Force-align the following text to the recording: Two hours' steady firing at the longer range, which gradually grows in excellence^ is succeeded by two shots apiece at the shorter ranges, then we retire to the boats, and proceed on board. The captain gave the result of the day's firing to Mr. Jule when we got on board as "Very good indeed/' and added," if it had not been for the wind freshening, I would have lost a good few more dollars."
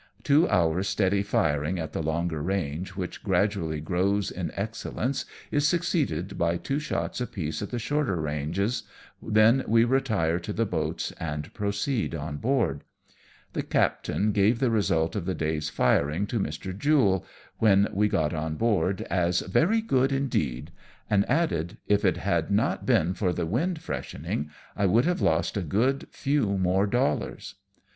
Two 0.23 0.49
hours' 0.49 0.87
steady 0.89 1.21
firing 1.21 1.77
at 1.77 1.93
the 1.93 2.01
longer 2.01 2.41
range, 2.41 2.95
which 2.95 3.23
gradually 3.23 3.79
grows 3.79 4.31
in 4.31 4.49
excellence^ 4.57 5.25
is 5.51 5.67
succeeded 5.67 6.39
by 6.39 6.57
two 6.57 6.79
shots 6.79 7.21
apiece 7.21 7.61
at 7.61 7.69
the 7.69 7.77
shorter 7.77 8.15
ranges, 8.15 8.81
then 9.21 9.63
we 9.67 9.83
retire 9.83 10.39
to 10.39 10.51
the 10.53 10.65
boats, 10.65 11.11
and 11.19 11.53
proceed 11.53 12.15
on 12.15 12.37
board. 12.37 12.83
The 13.53 13.61
captain 13.61 14.31
gave 14.31 14.57
the 14.57 14.71
result 14.71 15.15
of 15.15 15.25
the 15.25 15.35
day's 15.35 15.69
firing 15.69 16.25
to 16.25 16.39
Mr. 16.39 16.75
Jule 16.75 17.23
when 17.59 17.87
we 17.93 18.07
got 18.07 18.33
on 18.33 18.55
board 18.55 19.01
as 19.03 19.41
"Very 19.41 19.81
good 19.81 20.09
indeed/' 20.11 20.71
and 21.11 21.29
added," 21.29 21.77
if 21.87 22.03
it 22.03 22.17
had 22.17 22.49
not 22.49 22.87
been 22.87 23.13
for 23.13 23.31
the 23.33 23.45
wind 23.45 23.79
freshening, 23.83 24.49
I 24.75 24.87
would 24.87 25.05
have 25.05 25.21
lost 25.21 25.55
a 25.57 25.61
good 25.61 26.07
few 26.09 26.57
more 26.57 26.87
dollars." 26.87 27.53